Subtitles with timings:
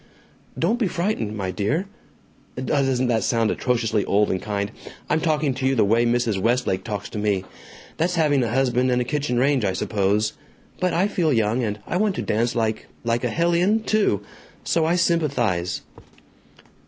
[0.57, 1.85] "Don't be frightened, my dear!...
[2.55, 4.71] Doesn't that sound atrociously old and kind!
[5.11, 6.41] I'm talking to you the way Mrs.
[6.41, 7.45] Westlake talks to me!
[7.97, 10.33] That's having a husband and a kitchen range, I suppose.
[10.79, 13.83] But I feel young, and I want to dance like a like a hellion?
[13.83, 14.21] too.
[14.63, 15.83] So I sympathize."